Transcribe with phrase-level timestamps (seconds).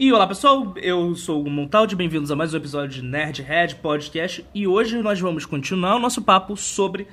[0.00, 4.46] E olá pessoal, eu sou o Montaldi, bem-vindos a mais um episódio de Nerdhead Podcast.
[4.54, 7.08] E hoje nós vamos continuar o nosso papo sobre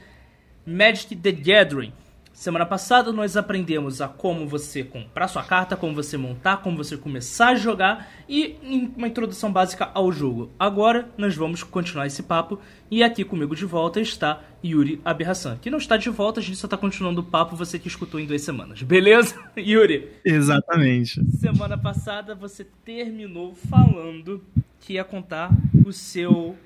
[0.67, 1.91] Magic the Gathering.
[2.35, 6.97] Semana passada nós aprendemos a como você comprar sua carta, como você montar, como você
[6.97, 8.57] começar a jogar e
[8.97, 10.51] uma introdução básica ao jogo.
[10.59, 12.59] Agora nós vamos continuar esse papo
[12.91, 16.57] e aqui comigo de volta está Yuri Aberração, que não está de volta, a gente
[16.57, 18.81] só está continuando o papo, você que escutou em duas semanas.
[18.81, 20.11] Beleza, Yuri?
[20.25, 21.23] Exatamente.
[21.37, 24.43] Semana passada você terminou falando
[24.81, 25.51] que ia contar
[25.85, 26.57] o seu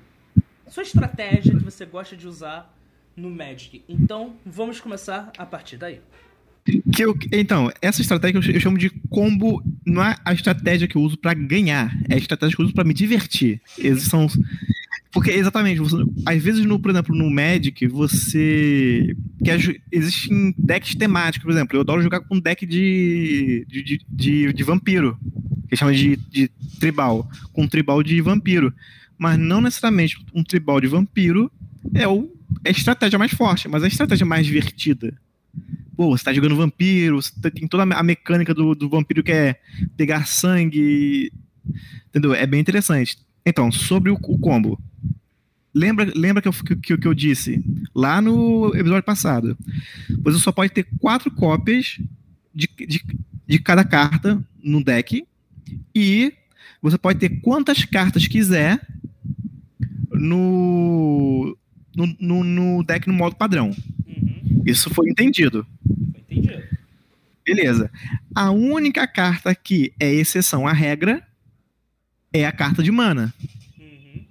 [0.66, 2.72] sua estratégia que você gosta de usar
[3.16, 3.82] no Magic.
[3.88, 6.00] Então, vamos começar a partir daí.
[6.98, 11.16] Eu, então, essa estratégia eu, chamo de combo, não é a estratégia que eu uso
[11.16, 13.60] para ganhar, é a estratégia que eu uso para me divertir.
[13.78, 14.28] Eles são
[15.12, 19.14] porque exatamente, você, às vezes no, por exemplo, no Magic, você
[19.44, 19.58] quer
[19.90, 25.18] existem decks temáticos, por exemplo, eu adoro jogar com deck de de, de, de vampiro,
[25.68, 28.72] que chama de, de tribal, com um tribal de vampiro,
[29.18, 31.50] mas não necessariamente um tribal de vampiro
[31.92, 32.30] é o
[32.64, 35.14] é a estratégia mais forte, mas a estratégia mais divertida.
[35.96, 39.60] Pô, você tá jogando vampiro, você tem toda a mecânica do, do vampiro que é
[39.96, 41.32] pegar sangue.
[42.08, 42.34] Entendeu?
[42.34, 43.18] É bem interessante.
[43.44, 44.80] Então, sobre o, o combo.
[45.72, 47.62] Lembra, lembra que, eu, que, que eu disse
[47.94, 49.56] lá no episódio passado?
[50.22, 52.00] Você só pode ter quatro cópias
[52.52, 53.02] de, de,
[53.46, 55.24] de cada carta no deck.
[55.94, 56.32] E
[56.82, 58.80] você pode ter quantas cartas quiser
[60.10, 61.56] no,
[62.06, 63.70] no, no, no deck no modo padrão.
[64.06, 64.62] Uhum.
[64.64, 65.66] Isso foi entendido.
[66.12, 66.62] Foi entendido.
[67.44, 67.90] Beleza.
[68.34, 71.26] A única carta que é exceção à regra
[72.32, 73.34] é a carta de mana.
[73.78, 74.24] Uhum.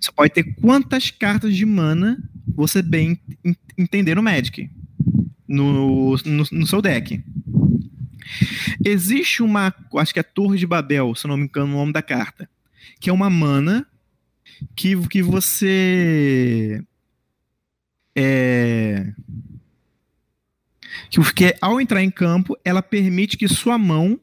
[0.00, 3.18] Você pode ter quantas cartas de mana você bem
[3.76, 4.70] entender no Magic.
[5.46, 7.22] No, no, no, seu deck.
[8.84, 12.00] Existe uma, acho que é Torre de Babel, se não me engano o nome da
[12.00, 12.48] carta,
[12.98, 13.86] que é uma mana
[14.74, 16.82] que, que você
[18.14, 19.12] é,
[21.34, 24.18] que ao entrar em campo, ela permite que sua mão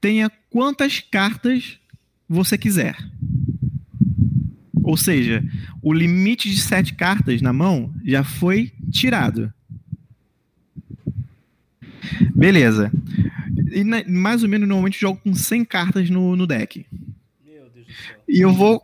[0.00, 1.78] tenha quantas cartas
[2.28, 2.96] você quiser.
[4.82, 5.44] Ou seja,
[5.82, 9.52] o limite de sete cartas na mão já foi tirado.
[12.34, 12.90] Beleza.
[13.72, 16.86] E mais ou menos normalmente eu jogo com 100 cartas no, no deck.
[18.28, 18.82] E eu vou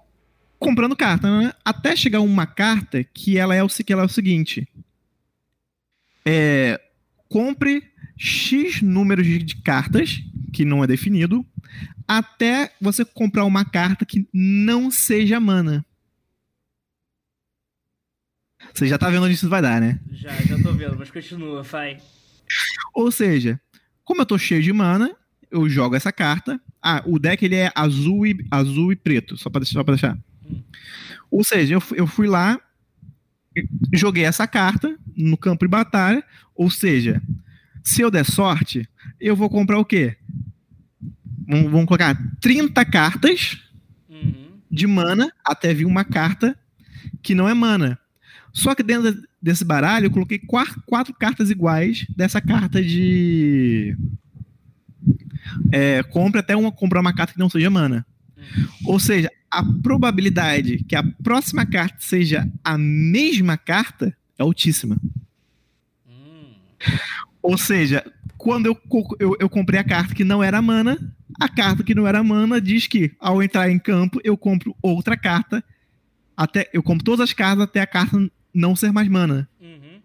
[0.59, 1.53] comprando carta, né?
[1.65, 4.69] Até chegar uma carta que ela é o, que ela é o seguinte.
[6.25, 6.81] É,
[7.29, 7.83] compre
[8.17, 10.23] X números de, cartas,
[10.53, 11.45] que não é definido,
[12.09, 15.85] até você comprar uma carta que não seja mana.
[18.75, 20.01] Você já tá vendo onde isso vai dar, né?
[20.13, 21.99] Já, já tô vendo, mas continua, vai.
[22.95, 23.61] Ou seja,
[24.05, 25.15] como eu tô cheio de mana,
[25.51, 26.61] eu jogo essa carta.
[26.83, 29.75] Ah, o deck ele é azul e, azul e preto, só pra deixar.
[29.75, 30.19] Só pra deixar.
[31.31, 32.61] Ou seja, eu, eu fui lá,
[33.93, 36.23] joguei essa carta no campo de batalha,
[36.55, 37.23] ou seja,
[37.83, 38.89] se eu der sorte,
[39.21, 40.17] eu vou comprar o quê?
[41.47, 43.59] Vamos, vamos colocar 30 cartas
[44.09, 44.59] uhum.
[44.71, 46.59] de mana até vir uma carta
[47.23, 47.99] que não é mana.
[48.53, 53.97] Só que dentro desse baralho eu coloquei quatro, quatro cartas iguais dessa carta de.
[55.71, 58.05] É, compre até uma comprar uma carta que não seja mana.
[58.85, 64.99] Ou seja, a probabilidade que a próxima carta seja a mesma carta é altíssima.
[66.07, 66.55] Hum.
[67.43, 68.05] Ou seja,
[68.37, 68.81] quando eu,
[69.19, 70.99] eu, eu, comprei a carta que não era mana,
[71.41, 75.17] a carta que não era mana diz que ao entrar em campo eu compro outra
[75.17, 75.65] carta,
[76.37, 79.49] até eu compro todas as cartas até a carta não ser mais mana.
[79.61, 80.01] Uhum.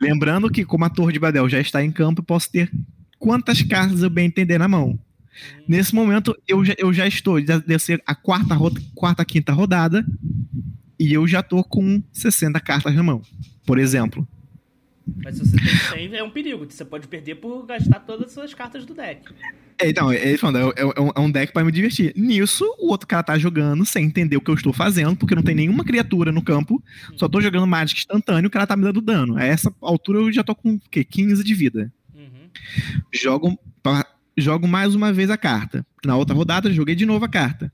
[0.00, 2.70] Lembrando que como a Torre de Badel já está em campo, eu posso ter
[3.18, 4.98] quantas cartas eu bem entender na mão.
[5.66, 8.56] Nesse momento, eu já, eu já estou, deve ser a quarta,
[8.94, 10.04] quarta, quinta rodada,
[10.98, 13.22] e eu já estou com 60 cartas na mão,
[13.64, 14.26] por exemplo.
[15.16, 16.66] Mas se você tem 100, é um perigo.
[16.68, 19.32] Você pode perder por gastar todas as suas cartas do deck.
[19.80, 22.12] É, então, é, falando, é, é, é um deck para me divertir.
[22.16, 25.42] Nisso, o outro cara tá jogando sem entender o que eu estou fazendo, porque não
[25.42, 26.82] tem nenhuma criatura no campo,
[27.16, 29.36] só tô jogando Magic instantâneo, o cara tá me dando dano.
[29.36, 31.04] A essa altura eu já tô com o quê?
[31.04, 31.92] 15 de vida.
[32.12, 32.50] Uhum.
[33.14, 34.04] Jogo pra
[34.40, 35.84] jogo mais uma vez a carta.
[36.04, 37.72] Na outra rodada, joguei de novo a carta.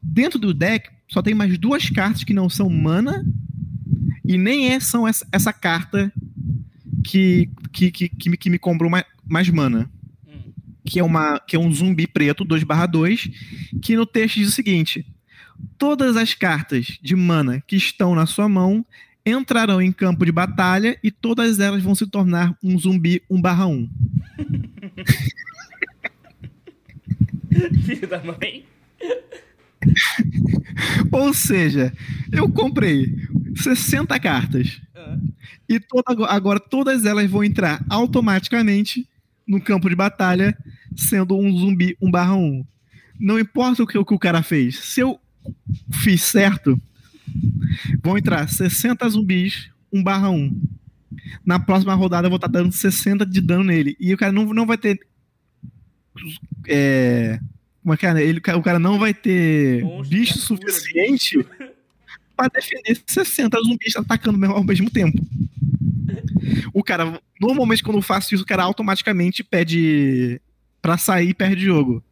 [0.00, 3.24] Dentro do deck, só tem mais duas cartas que não são mana
[4.24, 6.12] e nem é, são essa, essa carta
[7.04, 9.90] que, que, que, que, me, que me comprou mais, mais mana.
[10.84, 13.30] Que é, uma, que é um zumbi preto 2/2,
[13.82, 15.04] que no texto diz o seguinte:
[15.76, 18.86] Todas as cartas de mana que estão na sua mão
[19.24, 23.88] entrarão em campo de batalha e todas elas vão se tornar um zumbi 1/1.
[27.84, 28.64] Filho da mãe.
[31.10, 31.92] Ou seja,
[32.32, 33.14] eu comprei
[33.56, 34.80] 60 cartas.
[34.94, 35.16] Ah,
[35.68, 39.08] E toda, agora todas elas vão entrar automaticamente
[39.46, 40.56] no campo de batalha,
[40.94, 42.64] sendo um zumbi 1 barra 1.
[43.18, 44.78] Não importa o que, o que o cara fez.
[44.78, 45.18] Se eu
[45.90, 46.80] fiz certo,
[48.02, 50.60] vão entrar 60 zumbis 1 barra 1.
[51.44, 53.96] Na próxima rodada eu vou estar dando 60 de dano nele.
[53.98, 55.00] E o cara não, não vai ter.
[56.66, 57.38] É,
[57.82, 58.22] como é que é?
[58.22, 61.44] Ele, o cara não vai ter bicho suficiente
[62.36, 65.18] para defender 60 zumbis atacando ao mesmo tempo.
[66.72, 70.40] O cara, normalmente quando eu faço isso, o cara automaticamente pede
[70.80, 72.04] pra sair e perde o jogo.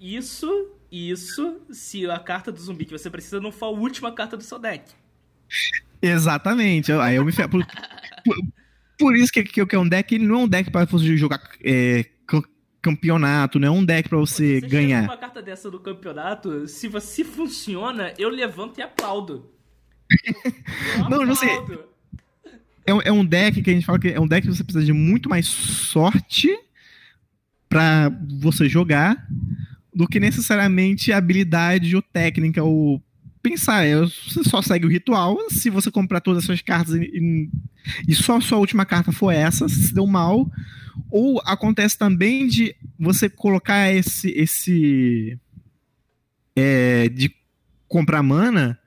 [0.00, 4.36] Isso, isso, se a carta do zumbi que você precisa não for a última carta
[4.36, 4.84] do seu deck.
[6.00, 6.90] Exatamente.
[6.92, 7.48] Aí eu me por,
[8.24, 8.36] por,
[8.98, 10.84] por isso que, que, eu- que é um deck, ele não é um deck pra
[10.84, 12.04] você jogar é,
[12.82, 15.04] campeonato, não é um deck pra você, Você ganhar.
[15.04, 19.48] uma carta dessa no campeonato, se você funciona, eu levanto e aplaudo.
[20.98, 21.48] Eu Não, não sei.
[22.84, 24.64] É, um- é um deck que a gente fala que é um deck que você
[24.64, 26.50] precisa de muito mais sorte
[27.68, 29.26] pra você jogar
[29.94, 33.00] do que necessariamente habilidade ou técnica ou
[33.42, 33.84] pensar.
[33.84, 35.36] É, Você só segue o ritual.
[35.50, 37.50] Se você comprar todas essas cartas e, e-
[38.08, 40.50] e só a sua última carta for essa, se deu mal.
[41.10, 44.30] Ou acontece também de você colocar esse.
[44.30, 45.38] esse
[46.54, 47.30] é, de
[47.88, 48.78] comprar mana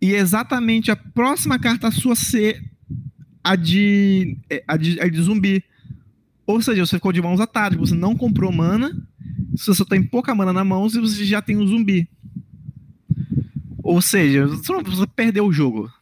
[0.00, 2.62] e exatamente a próxima carta sua ser
[3.42, 5.64] a de, é, a de, a de zumbi.
[6.46, 8.92] Ou seja, você ficou de mãos atadas, você não comprou mana,
[9.52, 12.08] você só tem pouca mana na mão e você já tem um zumbi.
[13.92, 15.92] Ou seja, você, não- você perdeu o jogo.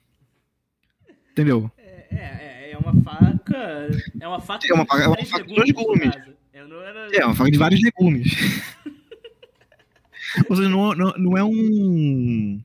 [1.32, 1.70] Entendeu?
[1.78, 3.88] É, é, é uma faca.
[4.20, 7.34] É uma faca É uma faca- é uma faca de dois legumes, era- É, uma
[7.34, 8.32] faca de vários legumes.
[10.48, 12.60] Ou seja, não, não, não é um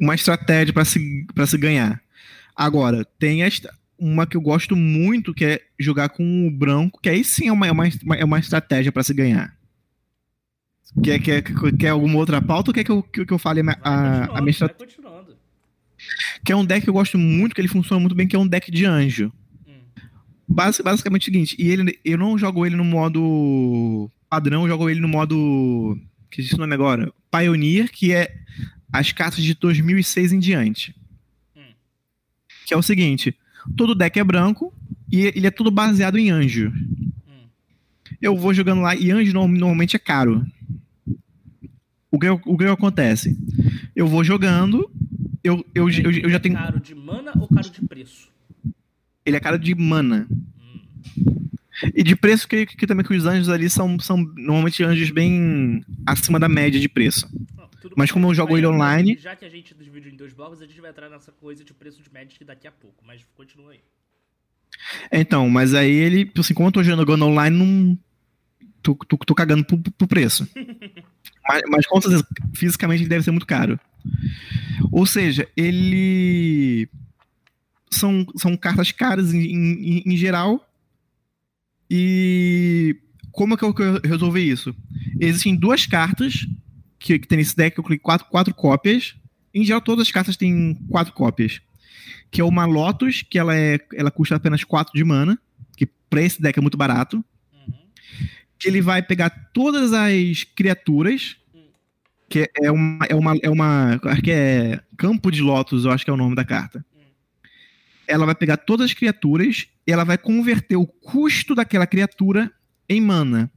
[0.00, 2.00] uma estratégia para se, pra se ganhar.
[2.56, 7.08] Agora, tem esta, uma que eu gosto muito, que é jogar com o branco, que
[7.08, 7.84] aí sim é uma, é uma,
[8.16, 9.56] é uma estratégia para se ganhar.
[11.02, 11.42] Quer, quer,
[11.78, 14.24] quer alguma outra pauta ou quer que eu, que, que eu fale a, Vai a,
[14.24, 15.36] a vai continuando.
[16.44, 18.38] Que é um deck que eu gosto muito, que ele funciona muito bem, que é
[18.38, 19.32] um deck de anjo.
[19.66, 19.72] Hum.
[20.46, 24.68] Basi- basicamente é o seguinte, e ele, eu não jogo ele no modo padrão, eu
[24.68, 25.98] jogo ele no modo.
[26.30, 27.12] Que existe o nome agora?
[27.30, 28.34] Pioneer, que é
[28.92, 30.94] as cartas de 2006 em diante.
[31.56, 31.60] Hum.
[32.66, 33.34] Que é o seguinte:
[33.76, 34.74] todo deck é branco
[35.10, 36.70] e ele é tudo baseado em anjo.
[37.28, 37.44] Hum.
[38.20, 40.44] Eu vou jogando lá e anjo norm- normalmente é caro.
[42.12, 43.38] O que, o que acontece?
[43.96, 44.88] Eu vou jogando,
[45.42, 46.54] eu, eu, eu, eu já tenho.
[46.54, 48.28] Caro de mana ou caro de preço?
[49.24, 50.26] Ele é caro de mana.
[50.30, 50.80] Hum.
[51.94, 55.82] E de preço que, que também que os anjos ali são, são normalmente anjos bem
[56.06, 57.26] acima da média de preço.
[57.56, 60.60] Não, Mas como eu jogo ele online- Já que a gente dividiu em dois blocos,
[60.60, 63.02] a gente vai entrar nessa coisa de preço de Magic daqui a pouco.
[63.06, 63.80] Mas continua aí.
[65.10, 67.98] Então, mas aí ele, assim, como eu tô jogando online, não.
[68.82, 70.46] Tô, tô, tô cagando pro, pro preço.
[71.52, 73.78] mas, mas com certeza, fisicamente ele deve ser muito caro.
[74.90, 76.88] Ou seja, ele.
[77.90, 80.66] São, são cartas caras em, em, em geral.
[81.90, 82.96] E
[83.30, 84.74] como é que eu, que eu resolvi isso?
[85.20, 86.46] Existem duas cartas
[86.98, 89.14] que, que tem nesse deck, eu cliquei quatro, quatro cópias.
[89.52, 91.60] Em geral, todas as cartas têm quatro cópias.
[92.30, 95.38] Que é uma Lotus, que ela, é, ela custa apenas 4 de mana.
[95.76, 97.22] Que pra esse deck é muito barato.
[97.52, 97.74] Uhum.
[98.58, 101.36] Que ele vai pegar todas as criaturas.
[102.32, 103.06] Que é uma.
[103.06, 106.16] É uma, é uma acho que é Campo de Lotus, eu acho que é o
[106.16, 106.82] nome da carta.
[108.08, 112.50] Ela vai pegar todas as criaturas e ela vai converter o custo daquela criatura
[112.88, 113.52] em mana.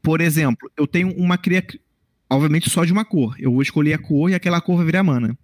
[0.00, 1.82] Por exemplo, eu tenho uma criatura.
[2.30, 3.34] Obviamente só de uma cor.
[3.40, 5.36] Eu vou escolher a cor e aquela cor vai virar mana.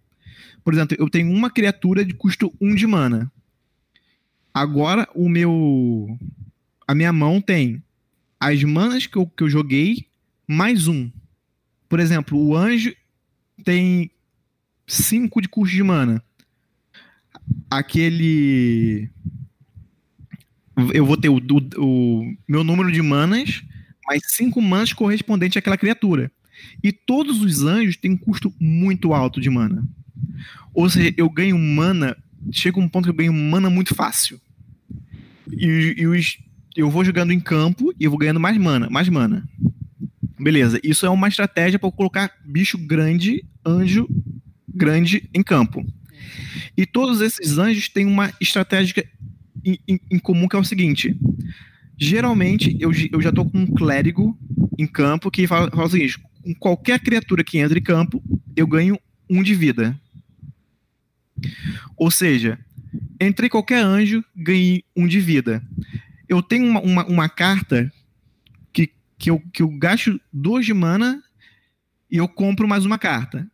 [0.62, 3.28] Por exemplo, eu tenho uma criatura de custo 1 de mana.
[4.54, 6.16] Agora o meu.
[6.86, 7.82] A minha mão tem
[8.38, 10.06] as manas que eu, que eu joguei
[10.46, 11.10] mais um.
[11.92, 12.90] Por exemplo, o anjo
[13.62, 14.10] tem
[14.86, 16.22] 5 de custo de mana.
[17.70, 19.10] Aquele.
[20.94, 23.62] Eu vou ter o, o- o meu número de manas,
[24.06, 26.32] mais 5 manas correspondente àquela criatura.
[26.82, 29.86] E todos os anjos têm um custo muito alto de mana.
[30.72, 32.16] Ou seja, eu ganho mana.
[32.50, 34.40] Chega um ponto que eu ganho mana muito fácil.
[35.50, 36.38] E, e os,
[36.74, 39.46] eu vou jogando em campo e eu vou ganhando mais mana, mais mana.
[40.42, 44.08] Beleza, isso é uma estratégia para colocar bicho grande, anjo
[44.68, 45.86] grande em campo.
[46.76, 49.04] E todos esses anjos têm uma estratégia
[49.64, 51.16] em, em- em comum que é o seguinte:
[51.98, 54.36] Geralmente, eu, eu já tô com um clérigo
[54.78, 58.22] em campo que fala, fala o seguinte: com qualquer criatura que entra em campo,
[58.56, 58.98] eu ganho
[59.30, 59.96] um de vida.
[61.96, 62.58] Ou seja,
[63.20, 65.62] entrei qualquer anjo, ganhei um de vida.
[66.28, 67.92] Eu tenho uma, uma, uma carta
[69.22, 71.22] que, eu, que eu gasto dois de mana
[72.10, 73.48] e eu compro mais uma carta.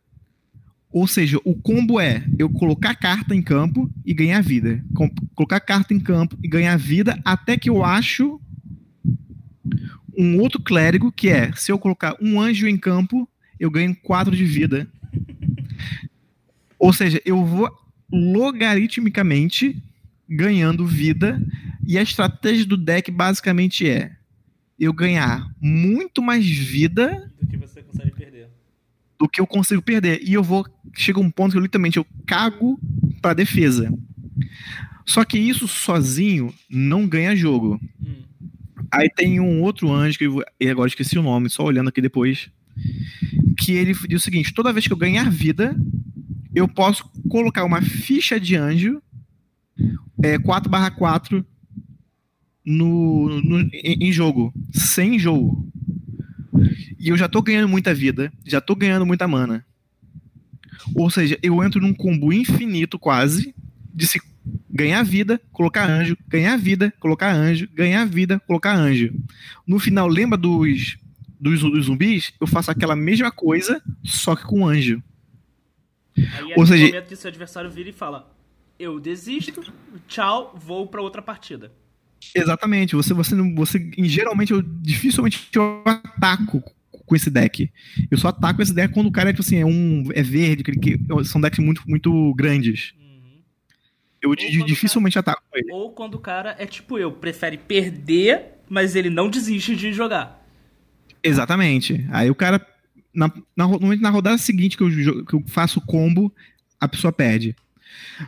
[0.91, 4.83] Ou seja, o combo é eu colocar carta em campo e ganhar vida.
[4.95, 8.41] Com, colocar carta em campo e ganhar vida até que eu acho
[10.17, 14.35] um outro clérigo que é se eu colocar um anjo em campo, eu ganho 4
[14.35, 14.91] de vida.
[16.79, 17.69] Ou seja, eu vou
[18.11, 19.79] logaritmicamente
[20.27, 21.39] ganhando vida
[21.85, 24.17] e a estratégia do deck basicamente é
[24.79, 28.49] eu ganhar muito mais vida do que você consegue perder.
[29.19, 30.21] Do que eu consigo perder.
[30.23, 30.65] E eu vou.
[30.95, 32.79] Chega um ponto que eu literalmente eu cago
[33.21, 33.93] pra defesa.
[35.05, 37.79] Só que isso sozinho não ganha jogo.
[38.01, 38.23] Hum.
[38.91, 42.49] Aí tem um outro anjo, que eu, agora esqueci o nome, só olhando aqui depois.
[43.57, 45.75] Que ele diz o seguinte: toda vez que eu ganhar vida,
[46.55, 49.01] eu posso colocar uma ficha de anjo
[50.23, 51.45] é, 4/4
[52.69, 55.67] no, no, em, jogo, sem jogo.
[56.99, 59.65] E eu já tô ganhando muita vida, já tô ganhando muita mana.
[60.93, 63.55] Ou seja, eu entro num combo infinito quase
[63.91, 64.21] de se
[64.69, 69.11] ganhar vida, colocar anjo, ganhar vida, colocar anjo, ganhar vida, colocar anjo.
[69.65, 70.95] No final, lembra dos,
[71.39, 72.31] dos, dos zumbis?
[72.39, 75.01] Eu faço aquela mesma coisa, só que com anjo.
[76.15, 78.31] Aí Ou seja, momento que seu adversário vira e fala:
[78.77, 79.73] Eu desisto,
[80.07, 81.71] tchau, vou para outra partida.
[82.35, 82.95] Exatamente.
[82.95, 86.63] Você, você, você, geralmente, eu dificilmente eu ataco
[87.05, 87.71] com esse deck.
[88.09, 90.63] Eu só ataco esse deck quando o cara é, tipo assim, é, um, é verde,
[90.63, 92.93] que, são decks muito, muito grandes.
[92.99, 93.41] Uhum.
[94.21, 95.71] Eu dificilmente cara, ataco com ele.
[95.71, 100.45] Ou quando o cara é tipo eu, prefere perder, mas ele não desiste de jogar.
[101.23, 102.05] Exatamente.
[102.11, 102.65] Aí o cara
[103.13, 103.67] na, na,
[103.99, 106.33] na rodada seguinte que eu, que eu faço o combo,
[106.79, 107.55] a pessoa perde.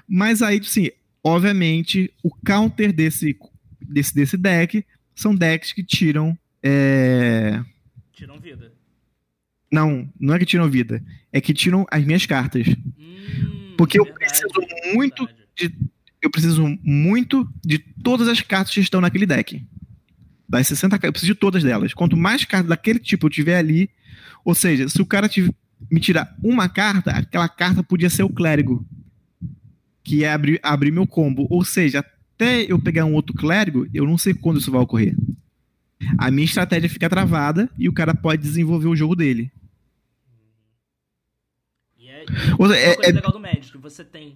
[0.07, 0.89] Mas aí, assim,
[1.23, 3.37] obviamente, o counter desse,
[3.91, 6.37] desse, desse deck são decks que tiram.
[6.63, 7.61] É...
[8.11, 8.71] Tiram vida.
[9.71, 11.03] Não, não é que tiram vida.
[11.31, 12.67] É que tiram as minhas cartas.
[12.67, 15.91] Hum, Porque verdade, eu preciso muito de.
[16.21, 19.65] Eu preciso muito de todas as cartas que estão naquele deck.
[20.47, 21.93] Das 60 eu preciso de todas delas.
[21.93, 23.89] Quanto mais cartas daquele tipo eu tiver ali,
[24.45, 25.49] ou seja, se o cara te,
[25.89, 28.85] me tirar uma carta, aquela carta podia ser o clérigo,
[30.03, 31.47] que é abrir, abrir meu combo.
[31.49, 32.05] Ou seja,
[32.41, 35.15] até eu pegar um outro clérigo, eu não sei quando isso vai ocorrer.
[36.17, 39.51] A minha estratégia fica travada e o cara pode desenvolver o jogo dele.
[41.99, 44.35] E é, e coisa é, é, legal do Magic, você tem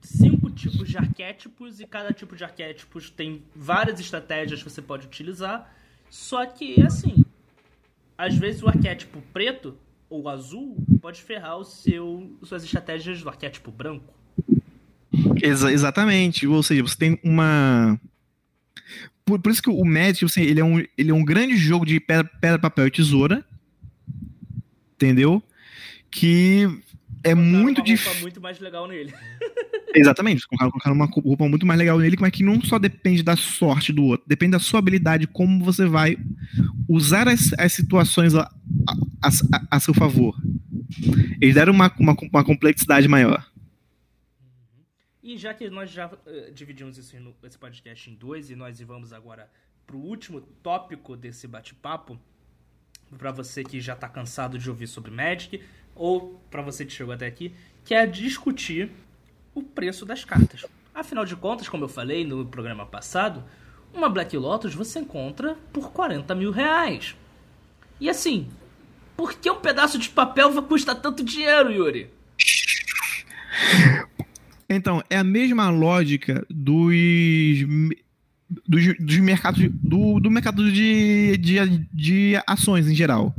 [0.00, 5.06] cinco tipos de arquétipos e cada tipo de arquétipos tem várias estratégias que você pode
[5.06, 5.70] utilizar.
[6.08, 7.22] Só que, assim,
[8.16, 9.76] às vezes o arquétipo preto
[10.08, 14.17] ou azul pode ferrar o seu, suas estratégias do arquétipo branco.
[15.42, 16.46] Exa exatamente.
[16.46, 18.00] Ou seja, você tem uma.
[19.24, 21.84] Por, por isso que o Magic, assim, ele, é um, ele é um grande jogo
[21.84, 23.44] de pedra, pedra papel e tesoura.
[24.94, 25.42] Entendeu?
[26.10, 26.66] Que
[27.22, 28.22] é muito difícil.
[28.22, 29.12] muito mais legal nele.
[29.94, 33.92] Exatamente, colocar uma roupa muito mais legal nele, mas que não só depende da sorte
[33.92, 36.16] do outro, depende da sua habilidade, como você vai
[36.86, 38.42] usar as, as situações a,
[38.86, 40.36] a, a, a, seu favor.
[41.40, 43.44] Eles deram uma, uma, uma complexidade maior.
[45.28, 48.80] E já que nós já uh, dividimos isso no, esse podcast em dois, e nós
[48.80, 49.50] vamos agora
[49.86, 52.18] para o último tópico desse bate-papo,
[53.18, 55.62] para você que já está cansado de ouvir sobre Magic,
[55.94, 57.54] ou para você que chegou até aqui,
[57.84, 58.90] que é discutir
[59.54, 60.64] o preço das cartas.
[60.94, 63.44] Afinal de contas, como eu falei no programa passado,
[63.92, 67.14] uma Black Lotus você encontra por 40 mil reais.
[68.00, 68.48] E assim,
[69.14, 72.10] por que um pedaço de papel custa tanto dinheiro, Yuri?
[74.68, 76.86] Então, é a mesma lógica dos,
[78.66, 83.34] dos, dos mercados do, do mercado de, de, de ações em geral.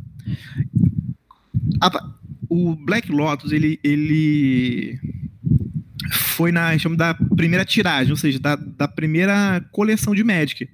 [1.80, 2.10] A,
[2.50, 5.00] o Black Lotus, ele, ele
[6.12, 10.68] foi na chama da primeira tiragem, ou seja, da, da primeira coleção de Magic,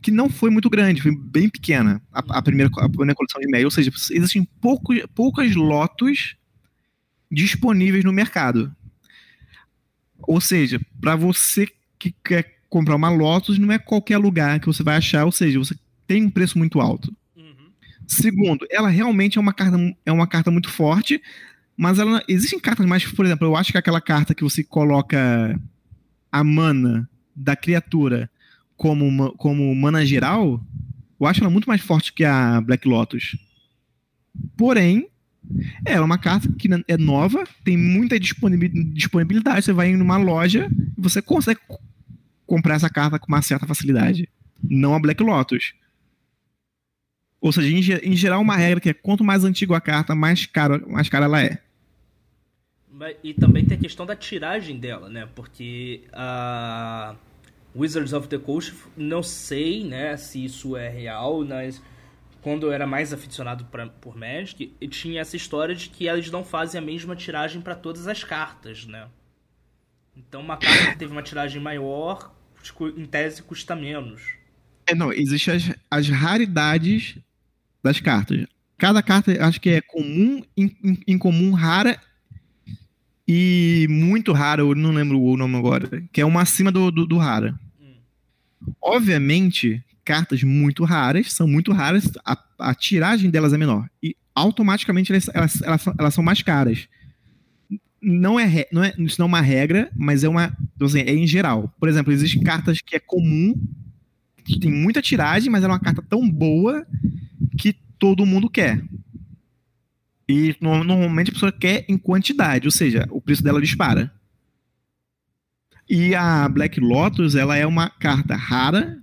[0.00, 3.46] que não foi muito grande, foi bem pequena a, a primeira, a primeira coleção de
[3.46, 6.34] Magic, ou seja, existem pouco, poucas lotos
[7.30, 8.74] disponíveis no mercado.
[10.26, 14.82] Ou seja, para você que quer comprar uma Lotus, não é qualquer lugar que você
[14.82, 15.74] vai achar, ou seja, você
[16.06, 17.14] tem um preço muito alto.
[18.06, 21.22] Segundo, ela realmente é uma carta, é uma carta muito forte,
[21.76, 25.58] mas ela existem cartas mais, por exemplo, eu acho que aquela carta que você coloca
[26.30, 28.30] a mana da criatura
[28.76, 30.62] como, como mana geral,
[31.20, 33.36] eu acho ela muito mais forte que a Black Lotus.
[34.56, 35.08] Porém,
[35.84, 39.64] ela é uma carta que é nova, tem muita disponibilidade.
[39.64, 41.60] Você vai em uma loja e você consegue
[42.46, 44.28] comprar essa carta com uma certa facilidade.
[44.62, 45.74] Não a Black Lotus.
[47.40, 50.78] Ou seja, em, geral, uma regra que é quanto mais antiga a carta, mais cara,
[50.86, 51.58] mais cara ela é.
[53.24, 55.28] E também tem a questão da tiragem dela, né?
[55.34, 57.16] Porque a
[57.74, 61.82] Wizards of the Coast, não sei né, se isso é real, mas
[62.42, 66.44] quando eu era mais aficionado pra, por Magic, tinha essa história de que eles não
[66.44, 69.06] fazem a mesma tiragem para todas as cartas, né?
[70.16, 72.34] Então uma carta que teve uma tiragem maior,
[72.96, 74.22] em tese, custa menos.
[74.86, 77.16] É, não, existem as, as raridades
[77.82, 78.44] das cartas.
[78.76, 80.42] Cada carta acho que é comum,
[81.06, 81.98] incomum, rara
[83.26, 87.06] e muito rara, eu não lembro o nome agora, que é uma acima do, do,
[87.06, 87.54] do rara.
[87.80, 87.94] Hum.
[88.82, 93.88] Obviamente, cartas muito raras, são muito raras, a, a tiragem delas é menor.
[94.02, 96.88] E automaticamente elas, elas, elas, são, elas são mais caras.
[98.00, 100.56] Não é, não é, isso não é uma regra, mas é uma.
[100.74, 101.72] Então, assim, é em geral.
[101.78, 103.54] Por exemplo, existem cartas que é comum,
[104.44, 106.84] que tem muita tiragem, mas é uma carta tão boa
[107.56, 108.82] que todo mundo quer.
[110.28, 114.12] E normalmente a pessoa quer em quantidade, ou seja, o preço dela dispara.
[115.88, 118.98] E a Black Lotus, ela é uma carta rara,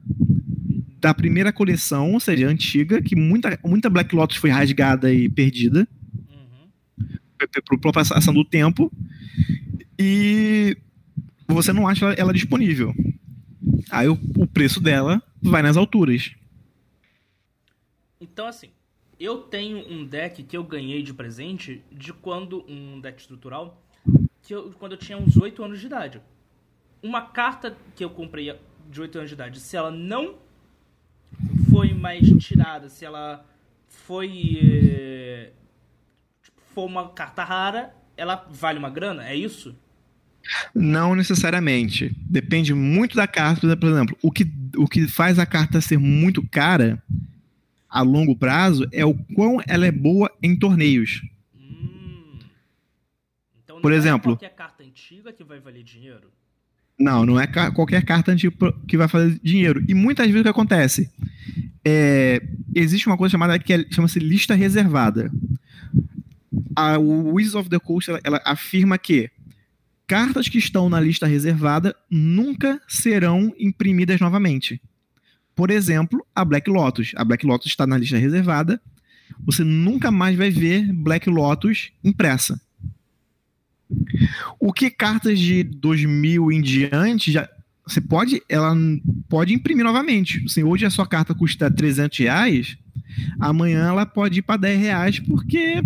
[0.99, 5.87] da primeira coleção, ou seja, antiga, que muita, muita Black Lotus foi rasgada e perdida
[6.29, 7.77] uhum.
[7.81, 8.91] por passação do tempo.
[9.97, 10.77] E
[11.47, 12.93] você não acha ela disponível.
[13.89, 16.31] Aí o, o preço dela vai nas alturas.
[18.19, 18.69] Então, assim,
[19.19, 22.65] eu tenho um deck que eu ganhei de presente de quando.
[22.69, 23.81] Um deck estrutural.
[24.41, 26.21] Que eu, quando eu tinha uns 8 anos de idade.
[27.01, 28.53] Uma carta que eu comprei
[28.89, 30.35] de 8 anos de idade, se ela não
[31.79, 33.45] foi mais tirada, se ela
[33.87, 34.59] foi.
[34.61, 35.51] Eh,
[36.43, 39.25] tipo, for uma carta rara, ela vale uma grana?
[39.25, 39.73] É isso?
[40.75, 42.13] Não necessariamente.
[42.17, 43.77] Depende muito da carta.
[43.77, 47.01] Por exemplo, o que, o que faz a carta ser muito cara
[47.89, 51.21] a longo prazo é o quão ela é boa em torneios.
[51.55, 52.39] Hum.
[53.63, 56.29] Então Por exemplo, é qualquer carta antiga que vai valer dinheiro?
[56.99, 58.35] Não, não é qualquer carta
[58.85, 59.81] que vai fazer dinheiro.
[59.87, 61.09] E muitas vezes o que acontece?
[61.83, 62.41] É,
[62.75, 65.31] existe uma coisa chamada que é, chama-se lista reservada.
[66.75, 69.29] A Wizards of the Coast ela, ela afirma que
[70.07, 74.81] cartas que estão na lista reservada nunca serão imprimidas novamente.
[75.55, 77.11] Por exemplo, a Black Lotus.
[77.15, 78.81] A Black Lotus está na lista reservada.
[79.45, 82.59] Você nunca mais vai ver Black Lotus impressa.
[84.59, 87.49] O que cartas de 2000 em diante já
[87.89, 88.75] você pode ela
[89.27, 90.43] pode imprimir novamente.
[90.45, 92.77] Assim, hoje a sua carta custa 300 reais,
[93.39, 95.81] amanhã ela pode ir para 10 reais porque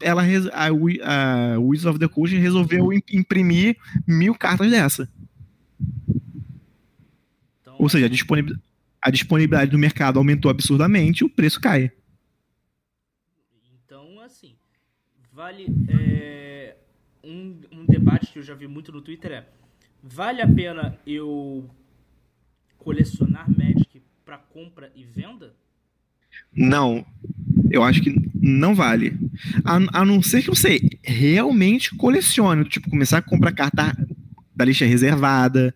[0.00, 0.22] ela
[0.52, 5.08] a, a Wizards of the Coast resolveu imprimir mil cartas dessa.
[7.60, 8.06] Então, Ou seja,
[9.00, 11.90] a disponibilidade, do mercado aumentou absurdamente, o preço cai.
[13.84, 14.54] Então, assim,
[15.32, 15.66] vale.
[15.88, 16.76] É
[17.28, 19.46] um, um debate que eu já vi muito no Twitter é:
[20.02, 21.68] vale a pena eu
[22.76, 25.54] colecionar Magic para compra e venda?
[26.54, 27.04] Não,
[27.70, 29.18] eu acho que não vale.
[29.64, 33.96] A, a, não ser que você realmente colecione, tipo, começar a comprar carta
[34.54, 35.74] da lista reservada,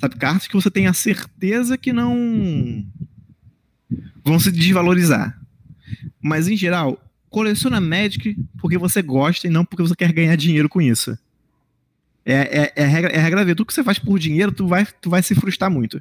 [0.00, 0.16] sabe?
[0.16, 2.84] Cartas que você tem a certeza que não
[4.24, 5.38] vão se desvalorizar.
[6.20, 7.00] Mas em geral,
[7.30, 11.16] coleciona Magic porque você gosta e não porque você quer ganhar dinheiro com isso.
[12.28, 13.54] É, é, é, regra, é regra ver.
[13.54, 15.96] Tudo que você faz por dinheiro, tu vai, tu vai se frustrar muito.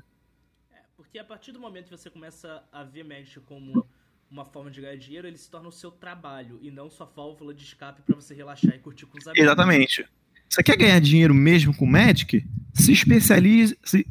[0.70, 3.88] É, porque a partir do momento que você começa a ver Magic como
[4.30, 7.54] uma forma de ganhar dinheiro, ele se torna o seu trabalho e não sua válvula
[7.54, 9.42] de escape para você relaxar e curtir com os amigos.
[9.42, 10.06] Exatamente.
[10.50, 12.46] Você quer ganhar dinheiro mesmo com Magic?
[12.74, 14.06] Se especialize, se,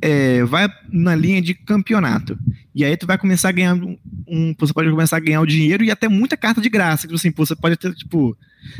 [0.00, 2.38] é, vai na linha de campeonato.
[2.74, 3.76] E aí tu vai começar a ganhar
[4.26, 7.02] um, um, Você pode começar a ganhar o dinheiro e até muita carta de graça.
[7.02, 8.36] Tipo assim, você pode ter, tipo,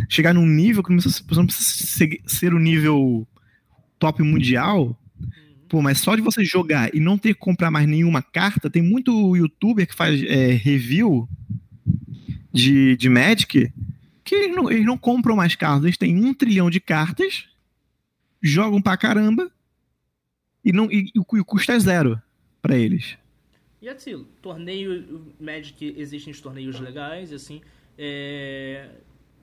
[0.08, 3.26] chegar num nível que você não precisa ser, o nível
[3.98, 4.98] top mundial.
[5.68, 8.82] Pô, mas só de você jogar e não ter que comprar mais nenhuma carta, tem
[8.82, 11.28] muito youtuber que faz é, review
[12.52, 13.72] de, de Magic
[14.22, 15.84] que eles não, eles não compram mais cartas.
[15.84, 17.46] Eles têm um trilhão de cartas,
[18.42, 19.50] jogam pra caramba
[20.64, 22.20] e, não, e, e o custo é zero
[22.62, 23.18] para eles.
[23.84, 27.60] E assim, torneio Magic existem os torneios legais, assim.
[27.98, 28.88] É...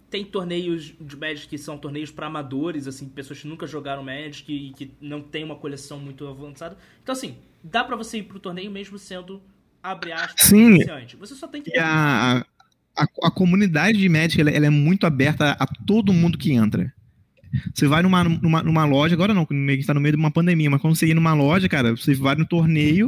[0.09, 4.51] tem torneios de Magic que são torneios para amadores, assim, pessoas que nunca jogaram Magic
[4.51, 6.75] e que não tem uma coleção muito avançada.
[7.03, 9.39] Então, assim, dá para você ir pro torneio mesmo sendo,
[9.83, 10.71] abre aspas, Sim.
[10.71, 11.15] iniciante.
[11.17, 11.69] Você só tem que...
[11.69, 12.43] E a,
[12.97, 16.91] a, a comunidade de Magic ela, ela é muito aberta a todo mundo que entra.
[17.75, 20.71] Você vai numa, numa, numa loja, agora não, que está no meio de uma pandemia,
[20.71, 23.05] mas quando você ir numa loja, cara, você vai no torneio,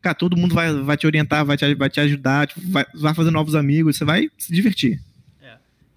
[0.00, 3.14] cara, todo mundo vai, vai te orientar, vai te, vai te ajudar, tipo, vai, vai
[3.14, 5.00] fazer novos amigos, você vai se divertir.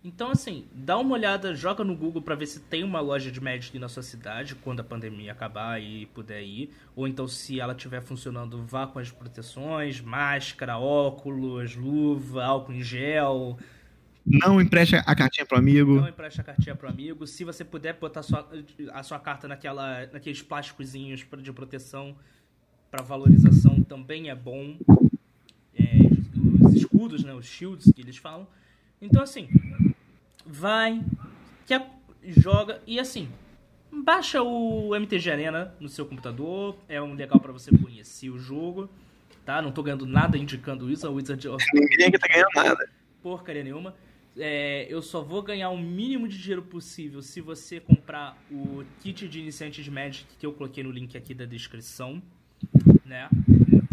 [0.04, 3.40] Então, assim, dá uma olhada, joga no Google para ver se tem uma loja de
[3.40, 6.72] Magic na sua cidade quando a pandemia acabar e puder ir.
[6.96, 12.82] Ou então, se ela estiver funcionando, vá com as proteções, máscara, óculos, luva, álcool em
[12.82, 13.60] gel.
[14.26, 15.98] Não empreste a cartinha pro amigo.
[15.98, 17.28] Não empreste a cartinha pro amigo.
[17.28, 18.50] Se você puder botar a sua,
[18.94, 22.16] a sua carta naquela, naqueles plásticozinhos de proteção
[22.92, 24.78] para valorização, também é bom.
[25.74, 25.86] É,
[26.62, 28.46] os escudos, né, os shields que eles falam.
[29.02, 29.50] Então, assim,
[30.46, 31.02] vai,
[31.66, 31.90] quer,
[32.24, 33.30] joga e assim,
[33.92, 38.90] baixa o MTG Arena no seu computador, é um legal para você conhecer o jogo,
[39.46, 39.62] tá?
[39.62, 42.90] Não tô ganhando nada indicando isso, a Wizard of Ninguém aqui tá ganhando nada.
[43.24, 43.96] Porcaria nenhuma.
[44.38, 49.28] É, eu só vou ganhar o mínimo de dinheiro possível se você comprar o kit
[49.28, 52.22] de iniciante de Magic que eu coloquei no link aqui da descrição,
[53.06, 53.30] né?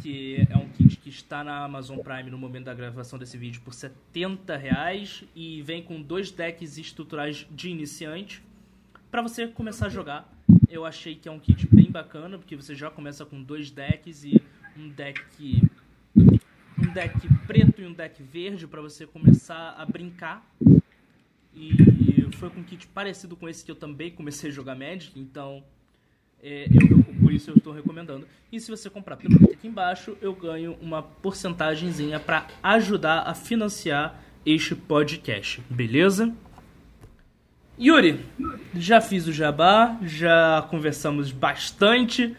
[0.01, 3.61] que é um kit que está na Amazon Prime no momento da gravação desse vídeo
[3.63, 8.43] por 70 reais e vem com dois decks estruturais de iniciante
[9.11, 10.33] para você começar a jogar.
[10.69, 14.25] Eu achei que é um kit bem bacana porque você já começa com dois decks
[14.25, 14.41] e
[14.77, 15.63] um deck
[16.17, 20.47] um deck preto e um deck verde para você começar a brincar.
[21.55, 25.19] E foi com um kit parecido com esse que eu também comecei a jogar Magic,
[25.19, 25.65] então
[26.43, 28.27] é, eu, por isso eu estou recomendando.
[28.51, 33.35] E se você comprar pelo link aqui embaixo, eu ganho uma porcentagemzinha para ajudar a
[33.35, 36.33] financiar este podcast, beleza?
[37.79, 38.25] Yuri,
[38.75, 42.37] já fiz o jabá, já conversamos bastante.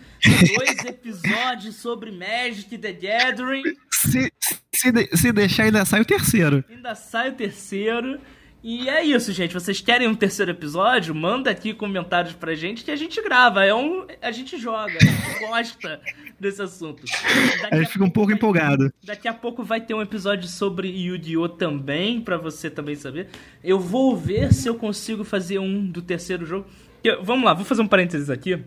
[0.57, 3.63] Dois episódios sobre Magic the Gathering.
[3.89, 4.31] Se,
[4.73, 6.63] se, se deixar, ainda sai o terceiro.
[6.69, 8.19] Ainda sai o terceiro.
[8.61, 9.53] E é isso, gente.
[9.53, 11.15] Vocês querem um terceiro episódio?
[11.15, 13.63] Manda aqui comentários pra gente que a gente grava.
[13.63, 16.01] É um, a gente joga, a gente gosta
[16.37, 17.03] desse assunto.
[17.61, 18.93] Daqui a gente fica um pouco vai, empolgado.
[19.01, 21.47] Daqui a pouco vai ter um episódio sobre Yu-Gi-Oh!
[21.47, 23.29] também, pra você também saber.
[23.63, 26.67] Eu vou ver se eu consigo fazer um do terceiro jogo.
[27.01, 28.61] Eu, vamos lá, vou fazer um parênteses aqui.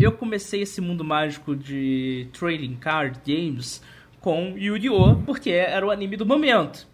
[0.00, 3.82] Eu comecei esse mundo mágico de trading card games
[4.20, 5.16] com Yu-Gi-Oh!
[5.26, 6.93] porque era o anime do momento.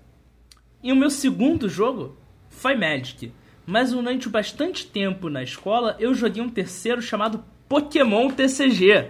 [0.83, 2.17] E o meu segundo jogo
[2.49, 3.33] foi Magic.
[3.67, 9.07] Mas durante bastante tempo na escola, eu joguei um terceiro chamado Pokémon TCG.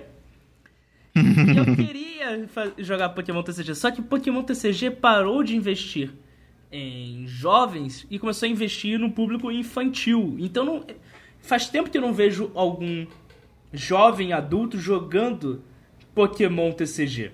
[1.17, 6.11] e eu queria jogar Pokémon TCG, só que Pokémon TCG parou de investir
[6.71, 10.37] em jovens e começou a investir no público infantil.
[10.39, 10.85] Então não,
[11.41, 13.07] faz tempo que eu não vejo algum
[13.73, 15.63] jovem adulto jogando
[16.15, 17.33] Pokémon TCG.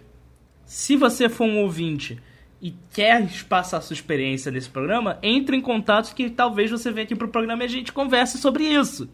[0.64, 2.18] Se você for um ouvinte
[2.66, 7.14] e quer passar sua experiência nesse programa, entre em contato que talvez você venha aqui
[7.14, 9.08] pro programa e a gente converse sobre isso.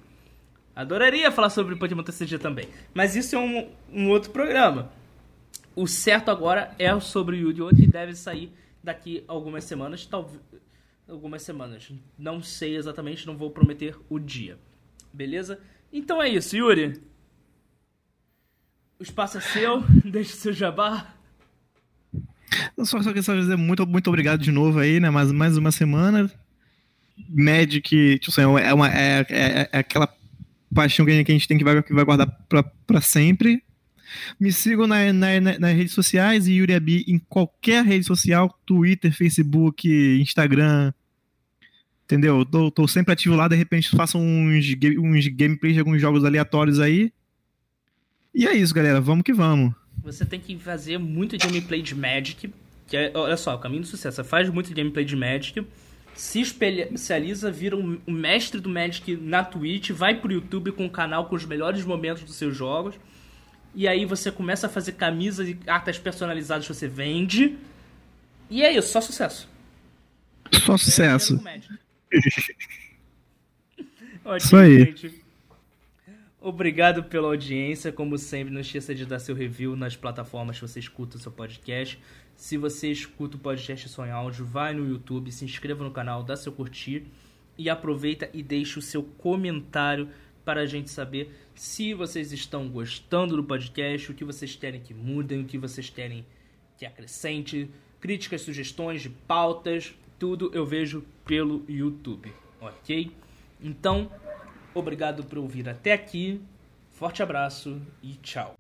[0.75, 4.91] Adoraria falar sobre Pokémon TCG também, mas isso é um, um outro programa.
[5.77, 7.69] O certo agora é sobre Yu-Gi-Oh!
[7.77, 8.51] que deve sair
[8.83, 10.41] daqui algumas semanas, talvez
[11.07, 11.93] algumas semanas.
[12.19, 14.59] Não sei exatamente, não vou prometer o dia.
[15.12, 15.61] Beleza?
[15.93, 17.03] Então é isso, Yuri.
[18.99, 21.15] O espaço é seu, deixe seu jabá.
[22.79, 25.11] Só, só queria só dizer muito, muito obrigado de novo aí, né?
[25.11, 26.31] Mais, mais uma semana.
[27.29, 30.09] Magic, tipo assim, é, uma, é, é, é aquela
[30.75, 33.62] paixão que a gente tem que vai, que vai guardar pra, pra sempre.
[34.38, 38.59] Me sigam na, na, na, nas redes sociais e Yuri Abi em qualquer rede social,
[38.67, 39.88] Twitter, Facebook,
[40.21, 40.93] Instagram.
[42.05, 42.45] Entendeu?
[42.45, 44.67] Tô, tô sempre ativo lá, de repente faço uns,
[44.99, 47.12] uns gameplays de alguns jogos aleatórios aí.
[48.35, 49.01] E é isso, galera.
[49.01, 49.75] Vamos que vamos.
[50.03, 52.53] Você tem que fazer muito gameplay de Magic.
[52.87, 54.17] Que é, olha só, o caminho do sucesso.
[54.17, 55.65] Você faz muito gameplay de Magic,
[56.15, 60.88] se especializa, vira um, um mestre do Magic na Twitch, vai pro YouTube com um
[60.88, 62.97] canal com os melhores momentos dos seus jogos.
[63.75, 67.57] E aí você começa a fazer camisas e cartas personalizadas que você vende.
[68.51, 69.49] E é isso, só sucesso.
[70.53, 71.43] Só sucesso.
[74.25, 74.79] Ótimo, isso aí.
[74.85, 75.22] Gente.
[76.45, 77.93] Obrigado pela audiência.
[77.93, 81.31] Como sempre, não esqueça de dar seu review nas plataformas que você escuta o seu
[81.31, 82.01] podcast.
[82.35, 86.25] Se você escuta o podcast só em áudio, vai no YouTube, se inscreva no canal,
[86.25, 87.05] dá seu curtir
[87.57, 90.09] e aproveita e deixe o seu comentário
[90.45, 94.93] para a gente saber se vocês estão gostando do podcast, o que vocês querem que
[94.93, 96.27] mudem, o que vocês querem
[96.77, 103.13] que acrescente, críticas, sugestões de pautas, tudo eu vejo pelo YouTube, ok?
[103.61, 104.11] Então,
[104.75, 106.43] obrigado por ouvir até aqui.
[106.91, 108.55] Forte abraço e tchau.